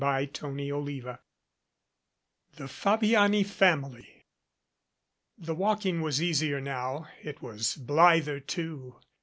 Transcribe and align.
CHAPTER 0.03 0.47
XIV 0.47 1.19
THE 2.55 2.67
FABIANI 2.67 3.43
FAMILY 3.43 4.25
THE 5.37 5.53
walking 5.53 6.01
was 6.01 6.19
easier 6.23 6.59
now. 6.59 7.07
It 7.21 7.43
was 7.43 7.75
blither, 7.75 8.39
too. 8.39 8.95